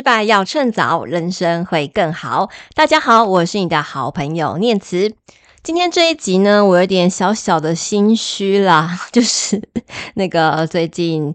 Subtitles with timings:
[0.00, 2.48] 失败要趁早，人生会更好。
[2.74, 5.14] 大家好，我是你的好朋友念慈。
[5.62, 9.62] 今天这一集呢，我有点小小的心虚啦， 就是
[10.14, 11.34] 那个最近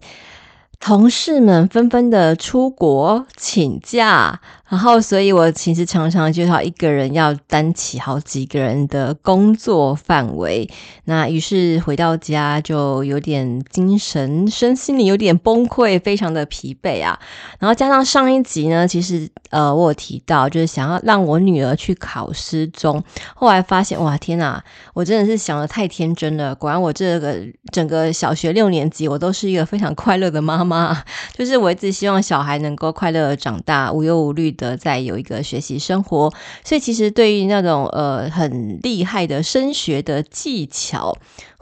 [0.79, 4.41] 同事们纷纷的出国请假。
[4.67, 10.67] 然后，所以我其实常常就要一个人要担起好几个人的工作范围。
[11.03, 17.19] 那于是回到家就有点精神、身心里有点崩溃，非常的疲惫啊。
[17.59, 23.03] 然后加上上一集呢，其实呃我有提到就是想要让我女儿去考师中，
[23.35, 24.63] 后来发现哇天哪，
[24.95, 26.55] 我真的是想的太天真了。
[26.55, 27.37] 果然我这个
[27.71, 31.03] 整个小学六年级，我都是一个非常快乐的妈妈，
[31.37, 36.33] 就是我一直希望小孩能够快乐的长大，无忧无虑的在有一个学习生活，
[36.63, 41.15] 所以其实对于那种呃很厉害的升学的技巧，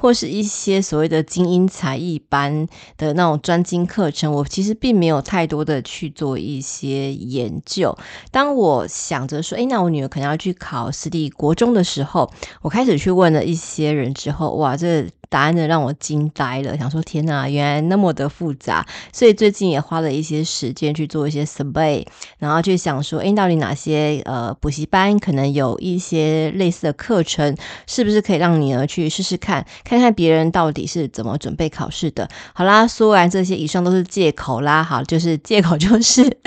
[0.03, 7.97] 或是一些所谓的精英才艺班的那种专精课程，我其实并没有太多的去做一些研究。
[8.29, 12.29] 当我想着说，哎，那我女儿可能要去考私立国中的时候，
[12.61, 15.07] 我开始去问了一些人之后，哇，这。
[15.29, 22.05] 答案呢让我惊呆了，想说天哪，原来那么的复杂，所以最近也花了一些时间去做一些 survey，
[22.37, 27.57] 然后去想说，哎，到底哪些呃补习班可能有一些类似的课程，
[27.87, 32.29] 是不是可以让你儿去试试，看看看别人到底是怎么准备考试的。
[32.53, 36.37] 好啦，说完这些，以上都是借口啦，好，就是借口就是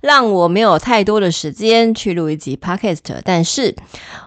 [0.00, 3.74] 让我没有太多的时间去录一集 podcast，但是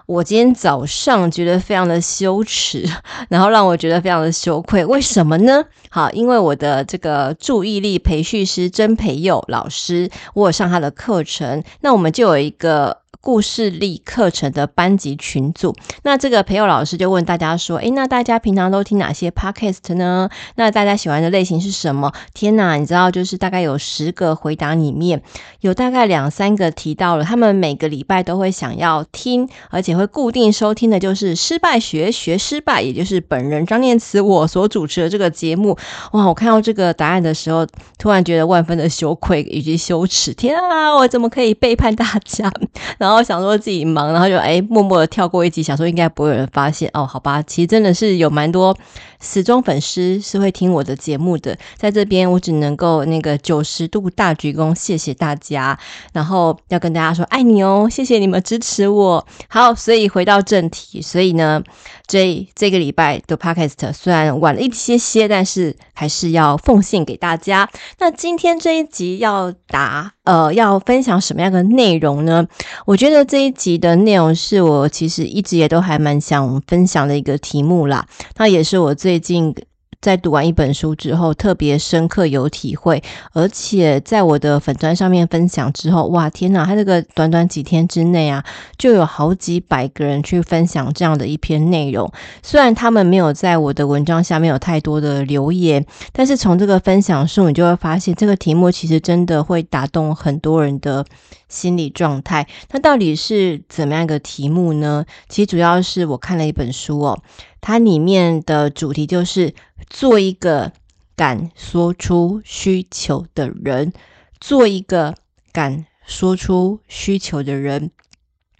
[0.04, 2.86] 我今天早上觉得非常的羞耻，
[3.30, 4.02] 然后让我觉得。
[4.02, 5.64] 非常的羞愧，为什么呢？
[5.88, 13.01] 好，因为我的这个注意力培训师曾培佑老师，我有上他的课程，那我们就有一个。
[13.22, 20.28] 故事力课程的班级群组，那这个培友老师就问大家说：“诶，那大家平常都听哪些 podcast 呢？
[20.56, 25.22] 那大家喜欢的类型是什么？”天哪，你知道，就是大概有十个回答里面，
[25.60, 35.78] 有大概两三个提到了，他们每个礼拜都会想要听，而且会固定收听的，就是失败学学失败，也就是本人张念慈我所主持的这个节目。
[36.10, 37.64] 哇，我看到这个答案的时候，
[37.98, 40.34] 突然觉得万分的羞愧以及羞耻。
[40.34, 42.52] 天啊，我怎么可以背叛大家？
[42.98, 43.11] 然后。
[43.12, 46.90] 然后想说自己忙，然后就哎默默的跳过一集，想说应该不会有人发现。
[46.94, 48.74] 哦，好吧，其实真的是有蛮多
[49.22, 55.78] 死忠粉丝是会听我的节目的，在这边我只能够那个九十度大鞠躬，谢谢大家，
[56.12, 59.26] 然后要跟大家说爱你哦，谢谢你们支持我。
[59.48, 61.62] 好，所以回到正题，所以呢。
[62.08, 67.66] 这这个礼拜的 podcast 虽然晚了一些些，但是还是要奉献给大家。
[68.00, 72.46] 那今天这一集要答呃要分享什么样的内容呢？
[72.84, 78.06] 我觉得这一集的内容是我其实一直也都还蛮想分享的一个题目啦。
[78.36, 79.54] 那也是我最最近。
[80.00, 83.00] 在读完一本书之后，特别深刻有体会，
[83.34, 86.66] 而且在我的粉专上面分享之后，哇，天哪！
[86.66, 88.44] 他这个短短几天之内啊，
[88.76, 92.12] 就有好几百个人去分享这样的一篇内容。
[92.42, 101.06] 虽然他们没有在我的文章下面有太多的留言，但是从这个分享数，你就会发现这个题目其实真的会打动很多人的
[101.52, 102.48] 心理状态。
[102.72, 105.06] 那到底是怎么样一个题目呢？
[105.28, 107.22] 其实主要是我看了一本书哦，
[107.60, 109.54] 它里面的主题就是。
[109.90, 110.72] 做一个
[111.16, 113.92] 敢说出需求的人，
[114.40, 115.16] 做一个
[115.52, 117.90] 敢说出需求的人。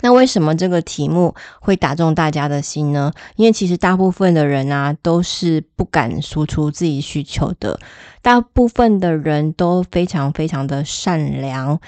[0.01, 3.13] 那为什么这个题目会打中大家的心呢？
[3.37, 7.79] 因为其实大部分的人啊，都是不敢说出自己需求的。
[8.21, 11.81] 大部分的人都非常非常的善良。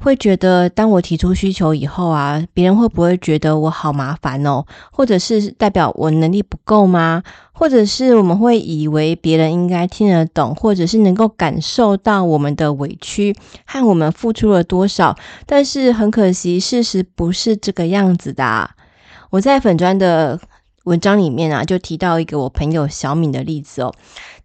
[0.00, 4.64] 会觉得，当我提出需求以后啊，别人会不会觉得我好麻烦哦？
[4.92, 7.22] 或者是代表我能力不够吗？
[7.52, 13.34] 或者是我们会以为别人应该听得懂，或者是能够感受到我们的委屈
[13.66, 15.16] 和我们付出了多少？
[15.44, 18.70] 但是很可惜，事实不是这个样子的啊。
[19.30, 20.40] 我在粉专的
[20.84, 23.92] 文章里面啊，就提到一个我朋友小敏的例子哦。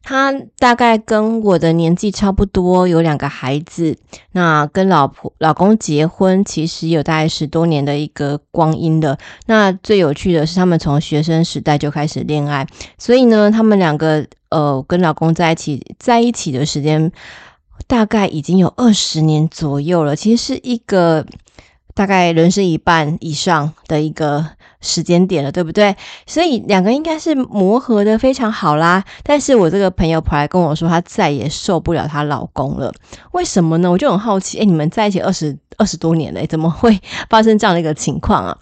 [0.05, 3.97] 他大概跟我的年纪差不多，有两个孩子。
[4.33, 9.17] 那跟老婆、老公结婚，其实有大概十多年的一个光阴了。
[9.45, 12.67] 那最有趣的是，他们从学生时代就开始恋爱，
[12.97, 17.09] 所以呢，他们两个呃跟老公在一起在一起的时间，
[17.87, 20.17] 大概已经有二十年左右了。
[20.17, 21.25] 其实是一个
[21.93, 24.47] 大概人生一半以上的一个。
[24.83, 25.95] 时间点了，对不对？
[26.27, 29.03] 所以两个应该是磨合的非常好啦。
[29.23, 32.93] 但是我这个朋友跑来跟我说，她再也受不了她老公了。
[33.31, 33.89] 为什么呢？
[33.89, 36.99] 我就很好奇，哎，你们在一起二十二十多年了，怎么会
[37.29, 38.57] 发生这样的一个情况啊？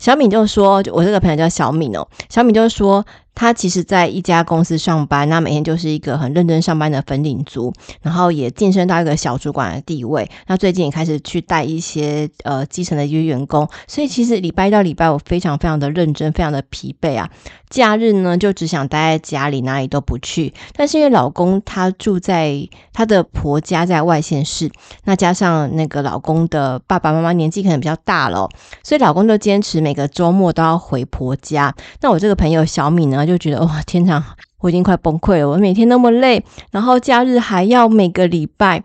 [0.00, 3.04] 小敏就说，我这个朋友叫小敏哦，小敏就说，
[3.36, 10.28] 他其实在一家公司上班，那每天就是一个很认真上班的粉领族，然后也晋升到一个小主管的地位。
[10.46, 17.30] 那最近也开始去带一些呃基层的一些员工，所以其实礼拜一到礼拜五非常非常的认真，非常的疲惫啊。
[17.68, 20.54] 假日呢就只想待在家里，哪里都不去。
[20.74, 24.70] 但是因为老公他住在他的婆家在外县市，
[25.04, 28.48] 那加上那个老公的爸爸妈妈年纪可能比较大了，
[28.82, 31.74] 所以老公就坚持每个周末都要回婆家。
[32.00, 33.25] 那我这个朋友小米呢？
[33.26, 35.48] 就觉得哇，天哪，我已经快崩溃了！
[35.48, 38.82] 我每天那么累，然后假日还要每个礼拜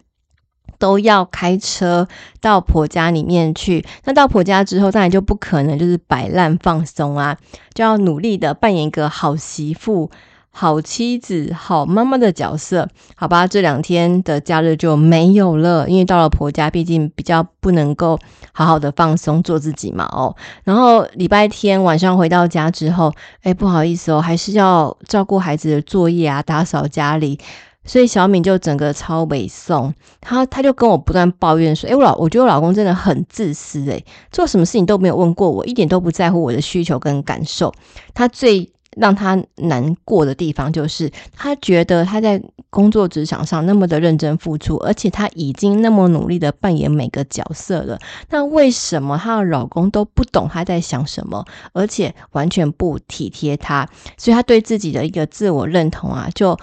[0.80, 2.08] 都要开车
[2.40, 3.86] 到婆家里面去。
[4.06, 7.38] 那到婆家之后，当然就不可能就是摆烂放松啊，
[7.74, 10.10] 就要努力的扮演一个好媳妇。
[10.54, 18.20] 好妻子、好妈妈的角色，好吧，这两天的假日就没有了，因为到了婆家，毕竟比较不能够
[18.52, 20.36] 好好的放松做自己嘛，哦。
[20.66, 23.14] 然后礼拜天晚上回到家之后，
[23.44, 27.40] 哎，不好意思哦，还是要照顾孩子的作业啊，打扫家里，
[27.86, 34.04] 所以小敏就整个超北宋，她，她就跟我不断抱怨说，哎，我老我觉得我老公真的很自私，诶，
[34.34, 37.74] 做什么事情都没有问过我，一点都不在乎我的需求跟感受，
[38.14, 38.70] 他最。
[38.98, 47.98] 让他难过的地方就是，他觉得他在工作职场上那么的认真付出，而且他已经那么努力的扮演每个角色了，
[48.30, 53.88] 那为什么她的老公都不懂她在想什么，而且完全不体贴她？
[54.18, 56.58] 所以她对自己的一个自我认同啊，就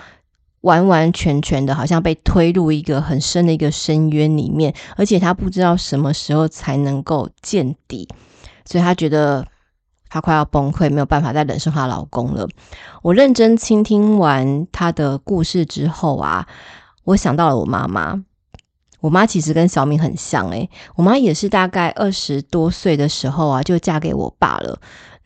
[0.60, 8.06] 完完全全的好像被推入一个很深的一个深渊里面，而且她不知道什么时候才能够见底，
[8.66, 9.46] 所以她觉得。
[10.08, 12.46] 她快要崩溃，没有办法再忍受她老公了。
[13.02, 16.46] 我认真倾听完她的故事之后啊，
[17.05, 18.22] 我想到了我妈妈。
[19.00, 24.76] 我妈其实跟小敏很像，诶，我妈也是大概二十多岁的时候啊，就嫁给我爸了。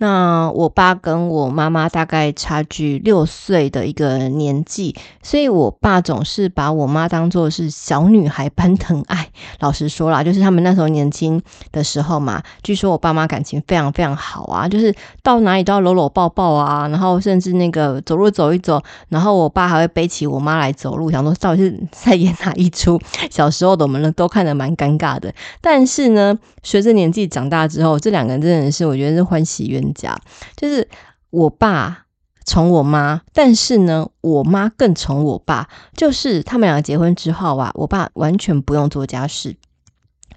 [0.02, 9.28] 那我爸跟我妈妈大概差距六岁的一个年纪，所以我爸总是把我妈当作是小女孩般疼爱。
[9.60, 11.40] 老实说啦，就是他们那时候年轻
[11.70, 23.00] 的时候嘛，据说我爸妈感情非常非常好啊， 就是到哪里都要搂搂抱抱啊，然后甚至那个走路走一走，然后我爸还会背起我妈来走路，想说到底是在演哪一出？
[23.30, 30.18] 小时候的我们呢都看得蛮尴尬的，但是呢，随着年纪长大之后，这两个人真的是我觉得是欢喜冤家，
[30.56, 30.88] 就是
[31.30, 32.06] 我爸
[32.44, 35.68] 宠我妈，但是呢，我妈更宠我爸。
[35.96, 39.56] 就是他们两个结婚之后啊，我爸完全不用做家事，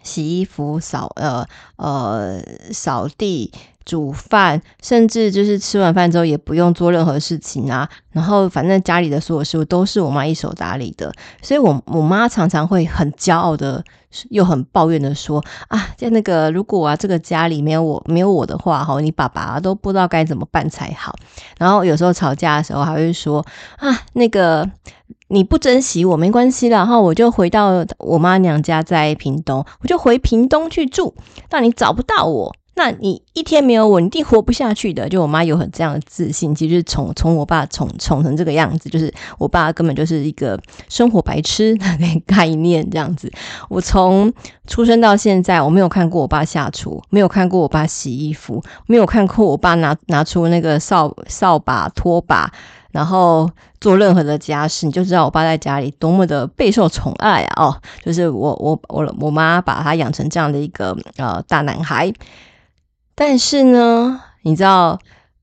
[0.03, 1.47] 洗衣服、扫呃
[1.77, 2.39] 呃
[2.71, 3.51] 扫地、
[3.85, 7.87] 煮饭，甚至就是吃完饭之后也不用做任何事情啊。
[8.11, 13.83] 然后反正家里的所有事物都是我妈一手打理的，所以我我妈常常会很骄傲的。
[14.29, 21.13] 又很抱怨的说啊，在那个如果啊这个家里没有我没有我的话哈，你爸爸都不知道该怎么办才好。
[21.57, 23.45] 然后有时候吵架的时候还会说
[23.75, 24.71] 啊，那个
[25.27, 31.13] 你不珍惜我没关系啦，然后我就回到我妈娘家在屏东，我就回屏东去住，
[31.49, 32.55] 但你找不到我。
[32.77, 35.07] 那你一天没有我，你一定活不下去的。
[35.07, 41.85] 就我妈有很这样的自信，其实宠宠我爸宠宠成这个样子，就是我爸根本就是一个生活白痴 的
[42.27, 43.31] 概念这样子。
[43.69, 44.31] 我从
[44.67, 52.51] 出生到现在，我没有看过我爸下厨，没有看过我爸洗衣服，没有看过我爸拿拿出那个扫扫把、拖把，
[52.91, 57.67] 然后做任何的家事，你就知道我爸在家里多么的备受宠爱啊！
[57.67, 62.11] 哦，就是我我我我妈把他养成这样的一个呃大男孩。
[63.15, 64.99] 但是呢，你知道，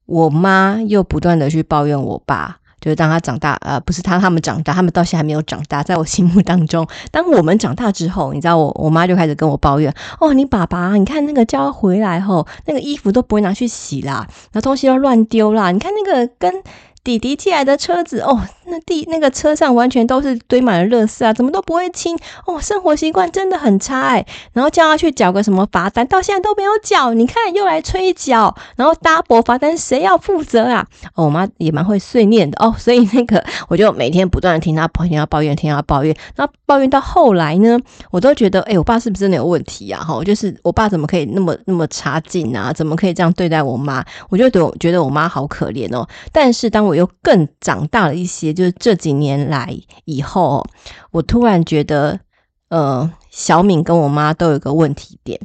[0.06, 5.82] 我妈又不断的去抱怨我爸，就是当他长大，呃，不是他他们长大，他们到现在还没有长大。
[5.82, 16.62] 在我心目当中，当我们长大之后，你知道我，我妈就开始跟我抱怨，哦，你爸爸，你看那个叫他回来后，那个衣服都不会拿去洗啦，那东西都乱丢啦，你看那个跟。
[17.04, 22.16] 弟弟借来的车子哦，那地那个车上完全都是堆满了垃圾啊，怎么都不会清
[22.46, 24.26] 哦，生活习惯真的很差哎。
[24.52, 30.86] 然后叫他去缴个什么罚单，到现在都没有缴，你看又来催缴，然后搭驳罚单谁要负责啊？
[31.14, 37.78] 哦，我妈也蛮会碎念的哦，所以那个我就每天不断的听他抱怨，抱怨，听他抱怨，那抱怨到后来呢，
[38.10, 40.02] 我都觉得哎，我爸是不是真的有问题啊？
[40.02, 42.72] 哈，就是我爸怎么可以那么那么差劲啊？
[42.72, 44.04] 怎么可以这样对待我妈？
[44.28, 46.06] 我就觉得觉得我妈好可怜哦。
[46.30, 50.64] 但是当我又更长大了一些，就是这几年来以后，
[51.10, 52.20] 我突然觉得，
[52.68, 55.40] 呃，小敏跟我妈都有个问题点，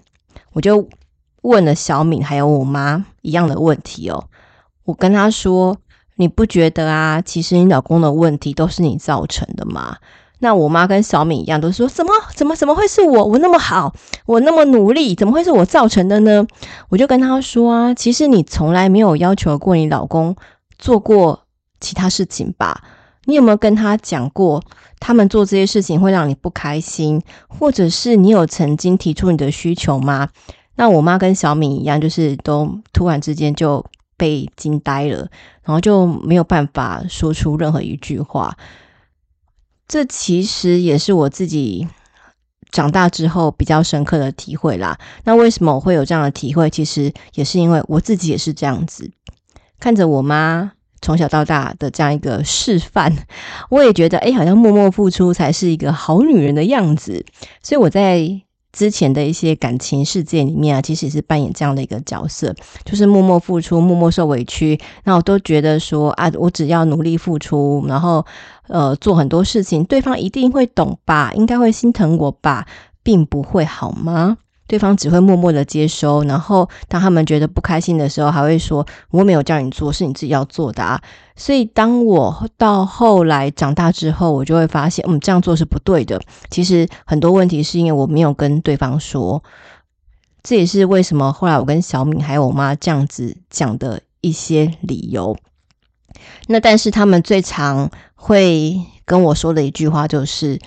[0.53, 0.87] 我就
[1.41, 4.25] 问了小敏还有我妈一样的问题哦。
[4.85, 5.77] 我跟她说
[6.15, 7.21] ：“你不觉得啊？
[7.21, 9.97] 其实你老公的问题都是你造成的吗？”
[10.39, 13.25] 那我妈跟小敏一样，都说：“怎么怎么怎么会是我？
[13.25, 13.93] 我那么好，
[14.25, 16.45] 我那么努力，怎么会是我造成的呢？”
[16.89, 20.35] 我就跟她说：“啊，其实你从来没有要求过你老公。”
[20.79, 21.47] 做过
[21.79, 22.83] 其他事情吧？
[23.27, 24.63] 你有没有跟他讲过，
[24.99, 30.29] 他们做这些事情会让你不开心，或者是你有曾经提出你的需求吗？
[30.77, 35.27] 那我妈跟小敏一样，就是都突然之间就被惊呆了，
[35.63, 38.57] 然后就没有办法说出任何一句话。
[39.89, 41.85] 这其实也是我自己
[42.71, 44.97] 长大之后比较深刻的体会啦。
[45.25, 46.69] 那为什么我会有这样的体会？
[46.69, 49.11] 其实也是因为我自己也是这样子，
[49.79, 50.71] 看着我妈。
[51.01, 53.15] 从小到大的这样一个示范，
[53.69, 57.25] 我也觉得，哎，好像默默付出才是一个好女人的样子。
[57.61, 58.41] 所以我在
[58.73, 62.53] 之前的一些感情世界里面啊，其实也是扮演这样的一个角色，
[62.85, 64.79] 就是默默付出，默默受委屈。
[65.03, 68.23] 那我都觉得说啊，我只要努力付出，然后
[68.67, 72.67] 呃做很多事情，对方一定会懂吧，应该会心疼我吧，
[73.01, 74.37] 并不会好吗？
[74.67, 81.01] 对方只会默默的接收，然后当他们觉得不开心的时候，还会说：“我没有叫你做，是你自己要做的啊。”
[81.37, 86.19] 所以，当我到后来长大之后，我就会发现，嗯，这样做是不对的。
[86.49, 89.41] 其实很多问题是因为我没有跟对方说，
[90.43, 95.37] 这也是为什么后来我跟小敏还有我妈这样子讲的一些理由。
[96.47, 100.59] 那但是他们最常会跟我说的一句话就是：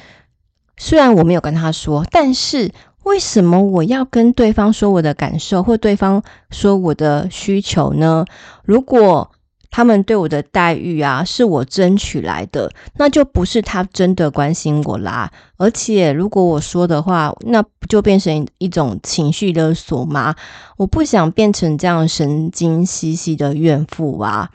[0.78, 2.72] 虽然我没有跟他说，但是。
[3.10, 8.24] 为什么我要跟对方说我的感受，或对方说我的需求呢？
[8.64, 9.28] 如果
[9.68, 15.28] 他们对我的待遇啊是我争取来的，那就不是他真的关心我啦。
[15.56, 20.36] 而且如果我说的话，那不就变成一种情绪勒索吗？
[20.76, 24.50] 我不想变成这样神经兮兮的怨妇啊。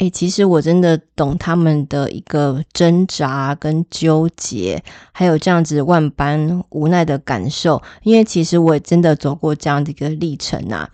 [0.00, 10.88] 诶、欸，其实我真的懂他们的一个挣扎跟纠结，还有这样子万般无奈的感受，因为其实我真的走过这样的一个历程啊。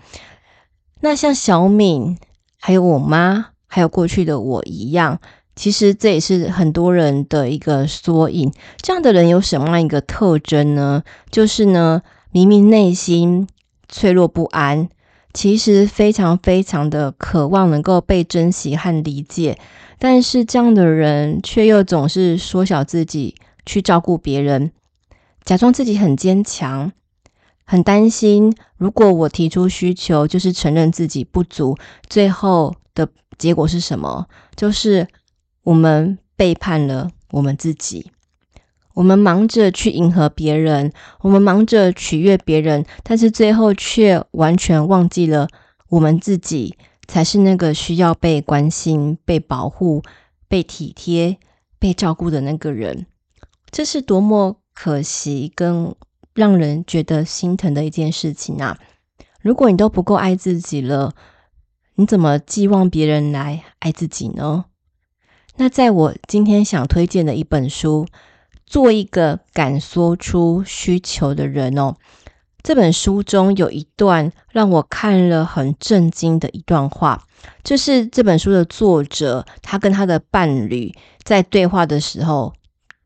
[1.03, 2.19] 那像小敏，
[2.59, 5.21] 还有我妈，还有过去的我一样，
[5.55, 8.53] 其实这也是很多人的一个缩影。
[8.79, 11.05] 这样的人有什么样一个特征呢？
[11.31, 13.47] 就是呢，明明内心
[13.89, 14.89] 脆弱不安。
[15.37, 19.59] 其实非常非常的渴望能够被珍惜和理解，
[19.99, 23.35] 但是这样的人却又总是缩小自己
[23.67, 24.73] 去照顾别人，
[25.45, 26.91] 假装自己很坚强，
[27.67, 28.57] 很担心。
[28.79, 31.77] 如果我提出需求，就是承认自己不足，
[32.09, 34.29] 最后的结果是什么？
[34.57, 35.07] 就是
[35.65, 38.11] 我们背叛了我们自己。
[38.97, 45.49] 我们忙着去迎合别人，我们忙着取悦别人，但是最后却完全忘记了
[45.91, 50.03] 我们自己才是那个需要被关心、被保护、
[50.49, 51.37] 被体贴、
[51.79, 53.05] 被照顾的那个人。
[53.71, 55.95] 这是多么可惜跟
[56.33, 58.79] 让人觉得心疼的一件事情啊！
[59.43, 61.13] 如果你都不够爱自己了，
[61.97, 64.65] 你怎么寄望别人来爱自己呢？
[65.57, 68.07] 那在我今天想推荐的一本书。
[68.67, 71.95] 做一个敢说出需求的人哦。
[72.63, 77.25] 这本书中有一段让我看了很震惊的一段话，
[77.63, 80.93] 就是这本书的作者他跟他的伴侣
[81.23, 82.53] 在对话的时候。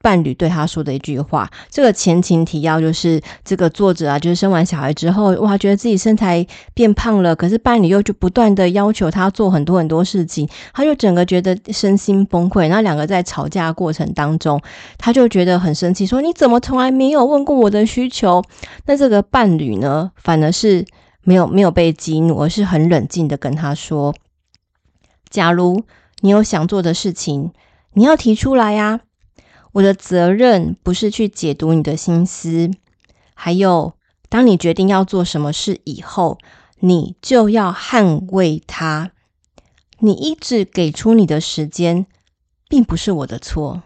[0.03, 12.69] 伴侣对他说的一句话，这个前情提要就是这个作者啊，就是生完小孩之后，哇，觉得自己身材变胖了，可是伴侣又就不断的要求他做很多很多事情，他就整个觉得身心崩溃。
[12.69, 14.59] 那两个在吵架过程当中，
[14.97, 18.43] 他就觉得很生气，说：“你怎么从来没有问过我的需求？”
[18.87, 20.87] 那这个伴侣呢，反而是
[21.23, 24.15] 没有没有被激怒，而是很冷静的跟他说
[25.29, 25.83] ：“假如
[26.21, 27.53] 你有想做的事情，
[27.93, 29.01] 你要提出来呀。”
[29.73, 32.71] 我的责任不是去解读你的心思，
[33.35, 33.95] 还有，
[34.29, 36.39] 当你决定要做什么事以后，
[36.81, 39.13] 你就要捍卫它。
[39.99, 42.07] 你一直给出你的时间，
[42.69, 43.83] 并不是我的错。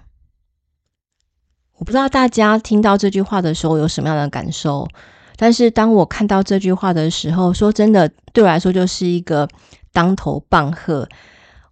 [1.76, 4.88] 我不知道大家听到这句话的时候有什么样的感受，
[5.36, 9.48] 但是当我看到这句话的时候，说真的，对我来说就是一个
[9.92, 11.08] 当头棒喝。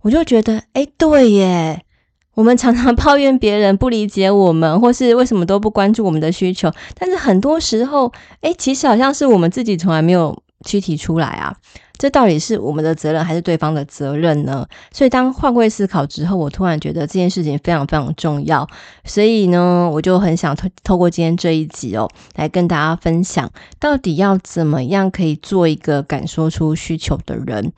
[0.00, 1.87] 我就觉得，哎，对耶。
[2.35, 6.73] 我们常常 抱怨别人不理解我们，或是为什么都不关注我们的需求。
[6.95, 11.55] 但是很多时候，诶，其实好像是我们自己从来没有去提出来啊。
[11.99, 14.67] 这到底是我们的责任还是对方的责任呢？
[14.93, 18.67] 所以当换位思考之后，我突然觉得这件事情非常非常重要。
[19.05, 23.49] 所以呢，我就很想透透过今天这一集哦，来跟大家分享，
[23.79, 27.73] 到底要怎么样可以做一个敢说出需求的人，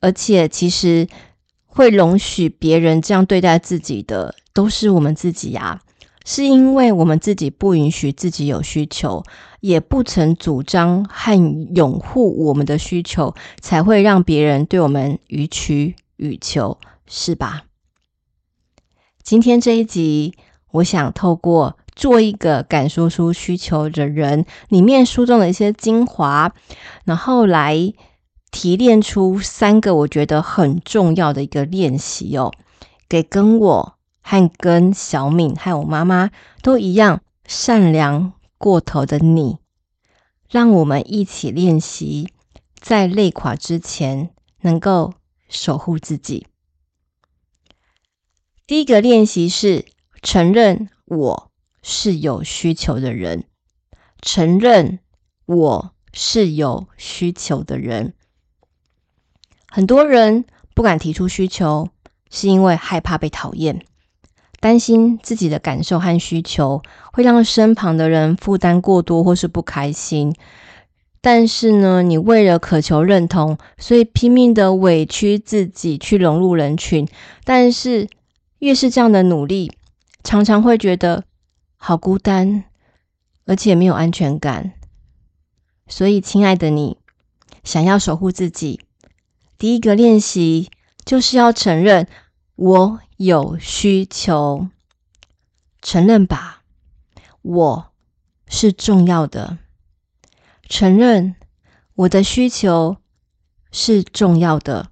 [0.00, 1.06] 而且其实。
[1.76, 5.82] 会容许别人这样对待自己的，都是我们自己呀。
[6.24, 9.22] 是因为我们自己不允许自己有需求，
[9.60, 17.64] 也不曾主张和拥护我们的需求，才会让别人对我们予取予求，是吧？
[19.22, 20.34] 今天这一集，
[20.72, 26.52] 我想透过做一个敢说出需求的人里面书中的一些精华，
[27.04, 27.92] 然后来
[28.58, 32.54] 提炼出三个我觉得很重要的一个练习哦，
[33.06, 36.30] 给跟我和跟小敏还有我妈妈
[36.62, 39.58] 都一样善良过头的你，
[40.48, 42.32] 让我们一起练习，
[42.80, 44.30] 在累垮之前
[44.62, 45.12] 能够
[45.50, 46.46] 守护自己。
[48.66, 49.84] 第一个练习是
[50.22, 51.50] 承认我
[51.82, 53.44] 是有需求的人，
[54.22, 55.00] 承认
[55.44, 58.14] 我是有需求的人。
[59.76, 61.90] 很多人不敢提出需求，
[62.30, 63.84] 是因为害怕被讨厌，
[64.58, 66.80] 担心自己的感受和需求
[67.12, 70.34] 会让身旁的人负担过多或是不开心。
[71.20, 77.06] 但是呢，你为了渴求认同，所以拼命的委屈自己去融入人群，
[77.44, 78.08] 但是。
[78.60, 79.70] 越是这样的努力，
[80.24, 81.24] 常常会觉得
[81.76, 82.64] 好孤单，
[83.44, 84.72] 而且没有安全感。
[85.86, 86.96] 所以，亲爱的你，
[87.62, 88.80] 想要守护自己，
[89.58, 90.70] 第一个练习
[91.04, 92.08] 就是要承认
[92.54, 94.68] 我有需求，
[95.80, 96.62] 承认吧，
[97.42, 97.92] 我
[98.48, 99.58] 是重要的，
[100.68, 101.36] 承认
[101.94, 102.96] 我的需求
[103.70, 104.90] 是重要的，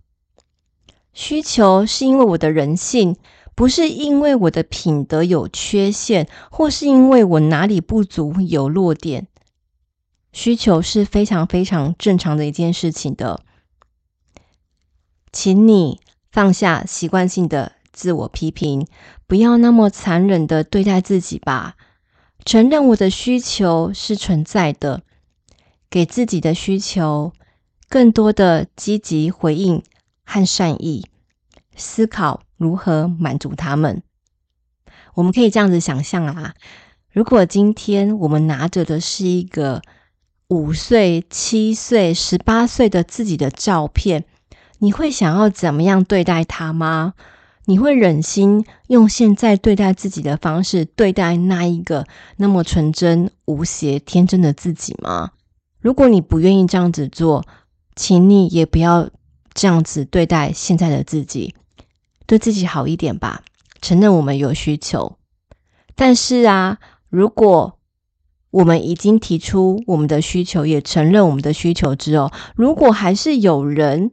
[1.12, 3.16] 需求是因为我的人性。
[3.56, 9.28] 不是因为我的品德有缺陷，或是因为我哪里不足有弱点，
[10.32, 13.44] 需求是非常非常正常的一件事情的。
[15.34, 16.00] 请你
[16.30, 18.86] 放下习惯性的自我批评，
[19.26, 21.74] 不要那么残忍的对待自己吧。
[22.44, 25.02] 承认我的需求是存在的，
[25.90, 27.32] 给自己的需求
[27.88, 29.82] 更多的积极回应
[30.24, 31.04] 和善意
[31.74, 32.42] 思考。
[32.56, 34.02] 如何满足他们？
[35.14, 36.54] 我们可以这样子想象啊，
[37.10, 39.82] 如果今天我们拿着的是一个
[40.46, 44.24] 五岁、七岁、十八岁的自己的照片，
[44.84, 47.14] 你会想要怎么样对待他吗？
[47.64, 55.30] 你会忍心用现在对待自己的方式对待那一个那么纯真、无邪、天真的自己吗？
[55.80, 57.46] 如果你不愿意这样子做，
[57.96, 59.08] 请你也不要
[59.54, 61.54] 这样子对待现在的自己。
[62.26, 63.42] 对自己好一点吧，
[63.80, 65.16] 承认我们有需求。
[65.94, 66.76] 但是啊，
[67.08, 67.78] 如果
[68.50, 74.10] 我们已经提出我们的需求，也承认我们的需求之后，如果还是有人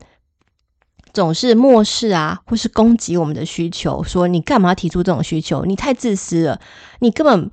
[1.14, 5.66] 总是漠视啊，或是攻击我们的需求，说你干嘛提出这种需求？
[5.66, 6.62] 你太自私了，
[7.00, 7.50] 你根本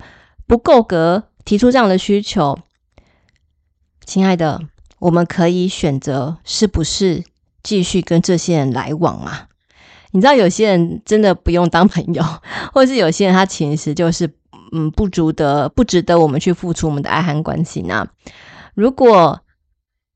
[0.47, 2.57] 不够格提出这样的需求。
[4.05, 4.61] 亲爱的，
[4.99, 7.23] 我们可以选择是不是
[7.61, 9.47] 继续跟这些人来往啊？
[10.11, 12.23] 你知道有些人真的不用当朋友，
[12.73, 14.33] 或者是有些人他其实就是
[14.71, 18.07] 嗯不值得不值得我们去付出我们的爱和关心啊。
[18.73, 19.41] 如果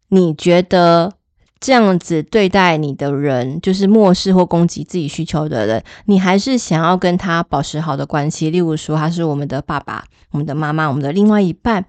[0.07, 1.13] 你觉得
[1.63, 11.85] 这样子对待你的人就是漠视或攻击自己需求的人，你还是想要跟他保持好的关系，例如说他是我们的爸爸、我们的妈妈、我们的另外一半。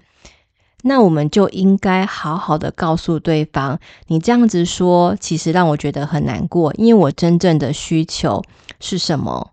[0.83, 8.41] 那我们就应该好好的告诉对方，你这样子说，其实让我觉得很难过，因为我真正的需求
[8.79, 9.51] 是什么？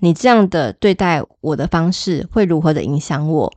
[0.00, 3.50] 你这样的对待我的方式会如何的影响我？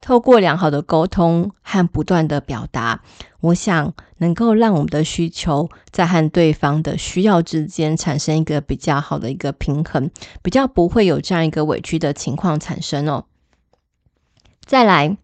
[0.00, 3.02] 透过良好的沟通和不断的表达，
[3.40, 10.10] 我想能够让我们的需求在和对方的需要之间产生一个比较好的一个平衡，
[10.42, 13.26] 比较不会有这样一个委屈的情况产生哦。
[14.64, 15.16] 再来。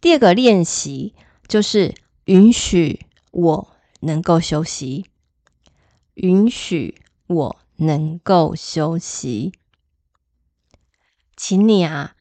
[0.00, 1.14] 第二个练习
[1.46, 1.94] 就是
[2.24, 3.68] 允许我
[4.00, 5.06] 能够休息，
[6.14, 9.52] 允许我能够休息。
[11.36, 12.16] 请你啊，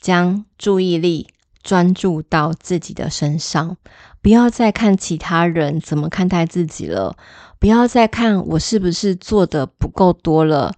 [0.00, 1.33] 将注意力
[1.64, 3.76] 专注到自己的身上，
[4.22, 7.16] 不要再看其他人怎么看待自己了，
[7.58, 10.74] 不要再看我是不是做的不够多了。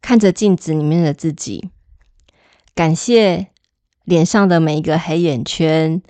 [0.00, 1.70] 看着镜子里面的自己，
[2.74, 3.48] 感谢。
[4.04, 6.02] 脸上的每一个黑眼圈，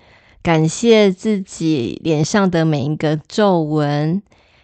[0.43, 4.23] 感谢自己脸上的每一个皱纹，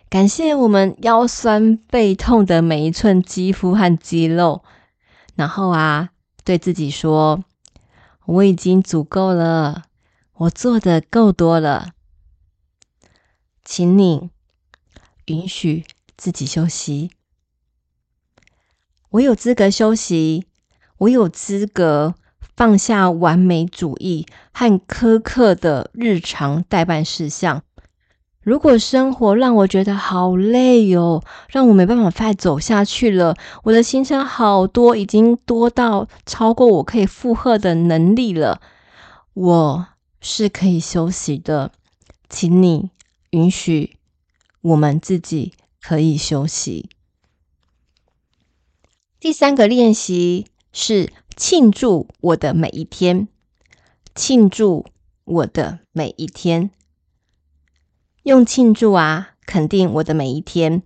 [0.09, 4.65] 感谢我们腰酸背痛的每一寸肌肤和肌肉。
[5.37, 6.09] 然后啊，
[6.43, 7.45] 对自己说
[8.29, 9.85] ：“我已经足够了，
[10.35, 11.93] 我做的够多了。”
[13.65, 14.31] 请你
[15.25, 15.85] 允许
[16.17, 17.11] 自己休息。
[19.11, 20.47] 我有资格休息，
[20.99, 22.15] 我有资格。
[22.57, 27.63] 放下完美主义和苛刻的日常待办事项。
[28.49, 38.63] 如果生活让我觉得好累哟，让我没办法再走下去了，我的行程好多，已经多到超过我可以负荷的能力了，
[39.35, 39.89] 我
[40.23, 41.73] 是可以休息的，
[42.31, 42.89] 请你
[43.33, 43.99] 允许
[44.63, 46.89] 我们自己可以休息。
[49.21, 53.29] 第三个练习是庆祝我的每一天，
[54.15, 54.87] 庆祝
[55.27, 56.71] 我的每一天。
[58.29, 60.83] 用庆祝啊，肯定我的每一天。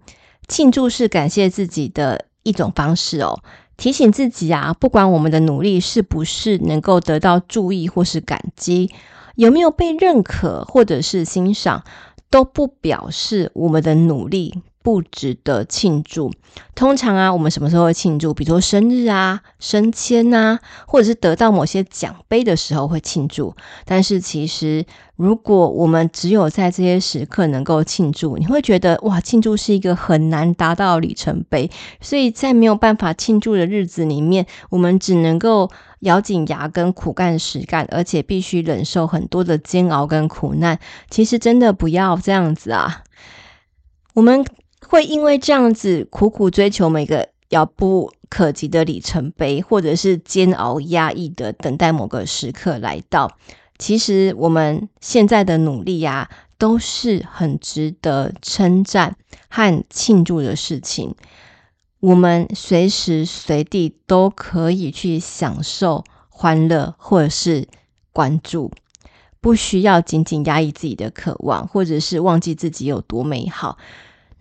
[0.46, 3.42] 庆祝是感谢自己的一种方式哦，
[3.76, 8.92] 提醒自己啊，不管我们的努力是不是能够得到注意或是感激，
[9.34, 11.82] 有没有被认可或者是欣赏，
[12.30, 16.32] 都不表示我们的努力不值得庆祝。
[16.74, 18.34] 通常啊，我们什么时候会庆祝？
[18.34, 23.54] 比如说生日啊、升迁啊，或者是得到某些奖杯的时候会庆祝。
[23.86, 24.84] 但是其实，
[25.16, 31.70] 如果我们只有在这些时刻能够庆祝，你会觉得哇，庆祝是一个很难达到里程碑。
[32.02, 40.78] 所以在没有办法庆祝的日子里面，我们只能够咬紧牙根苦干实干，而且必须忍受很多的煎熬跟苦难。
[41.08, 43.04] 其实真的不要这样子啊，
[44.12, 44.44] 我们。
[44.92, 53.38] 会因为这样子苦苦追求每个遥不可及的里程碑，或者是煎熬压抑的等待某个时刻来到。
[53.78, 56.28] 其实我们现在的努力呀、
[56.58, 59.16] 都是很值得称赞
[59.48, 61.14] 和庆祝的事情。
[62.00, 67.66] 我们随时随地都可以去享受欢乐，或者是
[68.12, 68.70] 关注，
[69.40, 73.78] 不需要紧紧压抑自己的渴望，或者是忘记自己有多美好。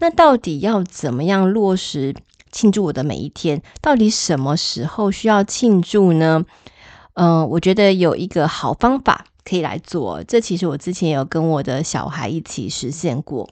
[0.02, 2.16] 那到底要怎么样落实
[2.52, 3.62] 庆祝我的每一天？
[3.82, 6.44] 到底什么时候需要庆祝呢？
[7.14, 10.24] 嗯、呃，我觉得有一个好方法可以来做。
[10.24, 13.48] 这其实我之前有跟我的小孩一起实现过，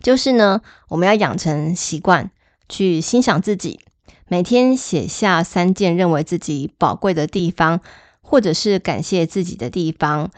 [0.00, 2.30] 就是呢，我们要养成习惯
[2.66, 3.80] 去欣赏自己，
[4.28, 7.82] 每天写下三件认为自己宝贵的地方，
[8.22, 10.30] 或者是感谢自己的地方。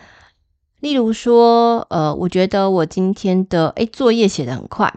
[0.80, 4.92] 例如说，呃，我觉得我今天的诶作业写得很快。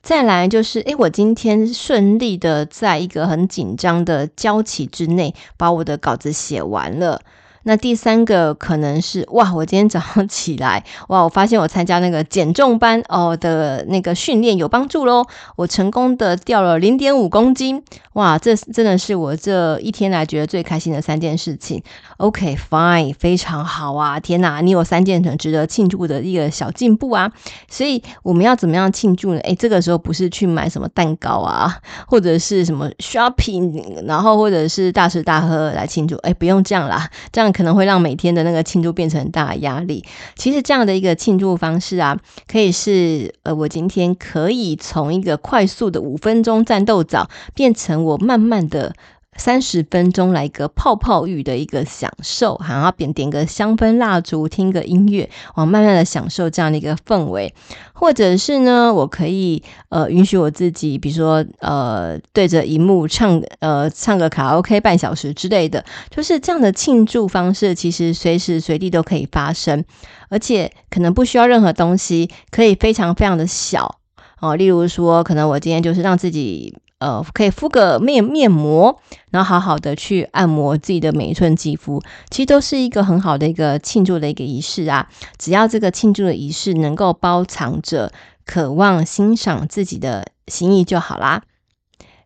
[0.00, 7.20] 再来就是，诶我今天顺利的在一个很紧张的交期之内，把我的稿子写完了。
[7.68, 17.82] 那第三个可能是哇，我今天早上 起来哇，我发现我参加那个减重班哦的那个训练有帮助喽，我成功的掉了零点五公斤
[18.14, 21.82] 哇，这真的是我这一天来觉得最开心的三件事情。
[22.16, 27.30] OK fine，非常好啊，天哪，你有三件很值得庆祝的一个小进步啊，
[27.68, 29.40] 所以我们要怎么样庆祝呢？
[29.40, 31.76] 诶，这个时候不是去买什么蛋糕啊，
[32.06, 37.52] 或者是什么 shopping，然后或者是大吃大喝来庆祝，诶，不用这样啦，这样。
[37.58, 40.04] 可能会让每天的那个庆祝变成很大的压力。
[40.36, 42.16] 其实这样的一个庆祝方式啊，
[42.46, 48.94] 可以是呃，我今天可以从一个快速的五分钟战斗早，变成我慢慢的。
[49.38, 57.54] 三十分钟来一个泡泡浴的一个享受，然后点点个香氛蜡烛，听个音乐，我慢慢的享受这样的一个氛围，
[57.92, 69.84] 或者是呢，我可以呃允许我自己，比如说呃对着荧幕唱呃唱个卡拉 OK 半小时之类的，就是这样的庆祝方式，其实随时随地都可以发生，
[70.28, 74.00] 而且可能不需要任何东西，可以非常非常的小
[74.40, 76.76] 哦，例如说，可能我今天就是让自己。
[76.98, 85.08] 呃，可以敷个面面膜，然后好好的去按摩自己的每一寸肌肤，其实都是一个很好的一个庆祝的一个仪式啊。
[85.38, 88.12] 只要这个庆祝的仪式能够包藏着
[88.44, 91.44] 渴望欣赏自己的心意就好啦。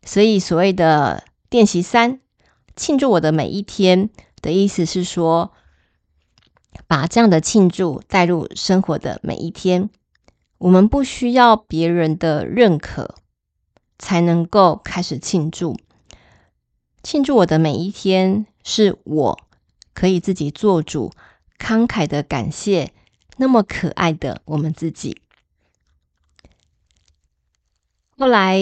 [0.05, 2.21] 所以所谓的练习三，
[2.75, 4.09] 庆祝我的每一天
[4.41, 5.53] 的意思是说，
[6.87, 9.91] 把这样的庆祝带入生活的每一天，
[10.57, 13.17] 我们不需要别人的认可。
[14.03, 15.79] 才能够开始庆祝，
[17.05, 19.39] 庆祝我的每一天，是我
[19.95, 21.13] 可以自己做主，
[21.57, 22.93] 慷慨的感谢
[23.37, 25.23] 那么可爱的我们自己。
[28.19, 28.59] 后来，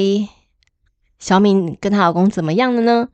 [1.19, 3.09] 小敏跟她老公怎么样了呢？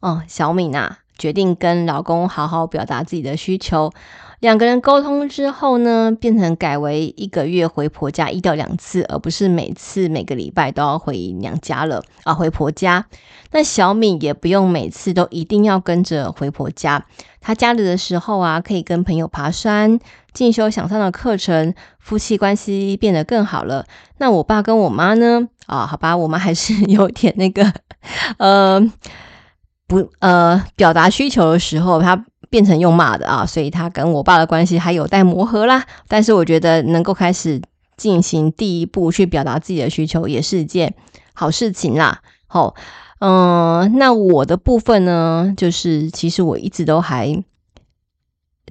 [0.00, 3.92] 哦，小敏啊，决定跟老公好好表达自己的需求。
[4.40, 13.06] 两个人沟通之后呢，变成改为一个月回婆家一到两次，而不是每次每个礼拜都要回娘家了啊，回婆家。
[13.52, 17.06] 那小敏也不用每次都一定要跟着回婆家，
[17.40, 19.98] 她假日的时候啊，可以跟朋友爬山、
[20.34, 23.86] 进修想上的课程，夫妻关系变得更好了。
[24.18, 25.48] 那我爸跟我妈呢？
[25.66, 27.72] 啊，好吧，我妈还是有点那个，
[28.36, 28.80] 呃，
[29.88, 32.26] 不，呃，表达需求的时候，她。
[32.50, 35.84] 变成用骂的啊，所以他跟我爸的关系还有待磨合啦。
[36.08, 37.60] 但是我觉得能够开始
[37.96, 40.94] 进行第一步去表达自己的需求，也是一件
[41.32, 42.20] 好事情啦。
[42.46, 42.74] 好，
[43.18, 47.42] 嗯、那我的部分呢，就是其实我一直都还，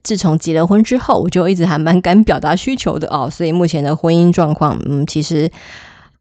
[0.03, 3.29] 自从结了婚之后，我就一直还蛮敢表达需求的哦。
[3.29, 5.51] 所以目前的婚姻状况，嗯，其实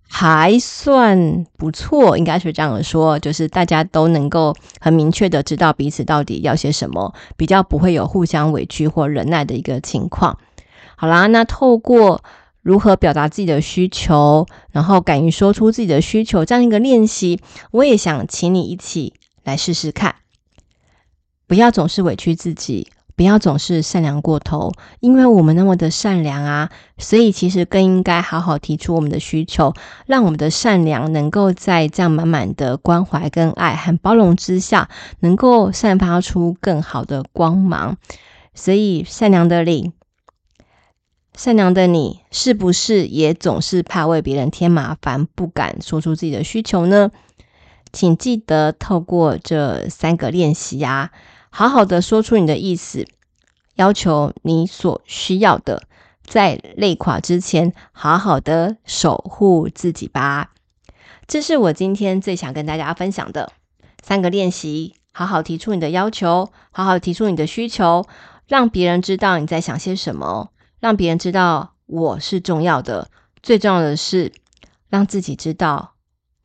[0.09, 10.39] 还算不错，应该是这样说，就是大家都能够很明确的知道彼此到底要些什么，比较不会有互相委屈或忍耐的一个情况。
[10.97, 12.23] 好啦，那透过
[12.63, 17.41] 如何表达自己的需求，然后敢于说出自己的需求这样一个练习，
[17.73, 20.15] 我也想请你一起来试试看，
[21.49, 29.73] 不要总是委屈自己，不要总是善良过头，因为我们那么的善良啊，所以其实更应该好好提出我们的需求，
[30.07, 34.89] 让我们的善良能够在这样满满的关怀跟爱和包容之下，
[35.21, 37.97] 能够散发出更好的光芒。
[38.55, 39.93] 所以，善良的你。
[41.37, 47.11] 善良的你，是不是也总是怕为别人添麻烦，不敢说出自己的需求呢？
[47.93, 51.11] 请记得透过这三个练习啊，
[51.57, 53.07] 好好的说出你的意思，
[53.77, 55.85] 要求你所需要的，
[56.25, 60.51] 在累垮之前，好好的守护自己吧。
[61.29, 63.53] 这是我今天最想跟大家分享的
[64.03, 68.05] 三个练习：好好提出你的要求，好好提出你的需求，
[68.49, 70.51] 让别人知道你在想些什么。
[70.81, 73.09] 让别人知道我是重要的，
[73.45, 74.33] 最重要的是
[74.89, 75.93] 让自己知道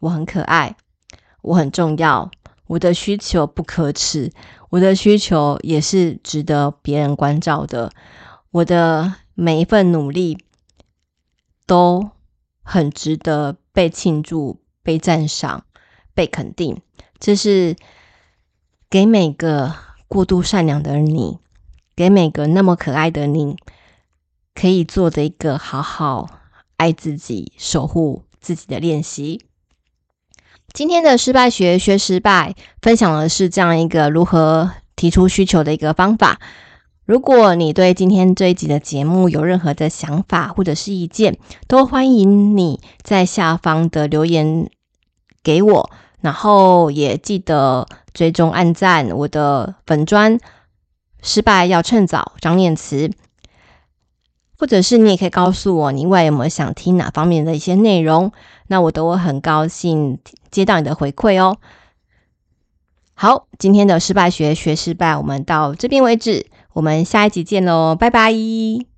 [0.02, 0.76] 我很可爱，
[1.42, 2.30] 我很重要，
[2.68, 4.32] 我的需求不可耻，
[4.70, 7.92] 我的需求也是值得别人关照的，
[8.52, 10.38] 我的每一份努力
[11.66, 12.12] 都
[12.62, 15.66] 很值得被庆祝、被赞赏、
[16.14, 16.82] 被肯定。
[17.20, 17.76] 这是
[18.90, 19.76] 给每个
[20.08, 21.40] 过度善良的你，
[21.96, 23.58] 给每个那么可爱的你。
[24.56, 26.30] 可以做的一个好好
[26.76, 29.46] 爱自己、守护自己的练习。
[30.72, 36.40] 今天的失败学学失败，分享的是这样一个如何提出需求的一个方法。
[37.06, 44.70] 如果你对今天这一集的节目有任何的想法或者是意见，都欢迎你在下方的留言
[45.44, 45.90] 给我。
[46.22, 50.38] 然后也记得追踪按赞我的粉专。
[51.24, 53.10] 失败要趁早，张念慈。
[54.58, 58.32] 或者是你也可以告诉我，你未来有没有想听哪方面的一些内容？
[58.68, 60.20] 那我都会很高兴
[60.52, 61.58] 接到你的回馈哦。
[63.14, 68.89] 好，今天的失败学学失败，我们到这边为止，我们下一集见喽，拜拜。